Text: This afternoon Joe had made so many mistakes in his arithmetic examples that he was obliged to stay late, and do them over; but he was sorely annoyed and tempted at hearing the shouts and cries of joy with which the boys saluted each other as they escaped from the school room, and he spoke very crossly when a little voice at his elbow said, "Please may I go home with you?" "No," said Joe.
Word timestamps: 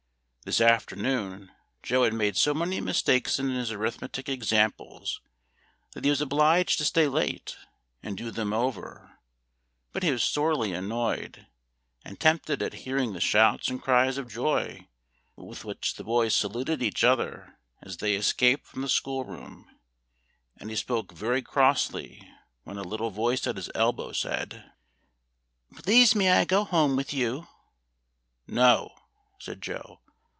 This 0.43 0.59
afternoon 0.59 1.51
Joe 1.83 2.03
had 2.03 2.15
made 2.15 2.35
so 2.35 2.55
many 2.55 2.81
mistakes 2.81 3.37
in 3.37 3.49
his 3.51 3.71
arithmetic 3.71 4.27
examples 4.27 5.21
that 5.91 6.03
he 6.03 6.09
was 6.09 6.19
obliged 6.19 6.79
to 6.79 6.83
stay 6.83 7.07
late, 7.07 7.55
and 8.01 8.17
do 8.17 8.31
them 8.31 8.51
over; 8.51 9.19
but 9.93 10.01
he 10.01 10.09
was 10.11 10.23
sorely 10.23 10.73
annoyed 10.73 11.45
and 12.03 12.19
tempted 12.19 12.63
at 12.63 12.73
hearing 12.81 13.13
the 13.13 13.21
shouts 13.21 13.69
and 13.69 13.83
cries 13.83 14.17
of 14.17 14.31
joy 14.31 14.87
with 15.35 15.63
which 15.63 15.93
the 15.93 16.03
boys 16.03 16.33
saluted 16.33 16.81
each 16.81 17.03
other 17.03 17.59
as 17.83 17.97
they 17.97 18.15
escaped 18.15 18.65
from 18.65 18.81
the 18.81 18.89
school 18.89 19.23
room, 19.23 19.69
and 20.57 20.71
he 20.71 20.75
spoke 20.75 21.11
very 21.13 21.43
crossly 21.43 22.27
when 22.63 22.79
a 22.79 22.83
little 22.83 23.11
voice 23.11 23.45
at 23.45 23.57
his 23.57 23.69
elbow 23.75 24.11
said, 24.11 24.71
"Please 25.75 26.15
may 26.15 26.31
I 26.31 26.45
go 26.45 26.63
home 26.63 26.95
with 26.95 27.13
you?" 27.13 27.47
"No," 28.47 28.95
said 29.37 29.61
Joe. 29.61 29.99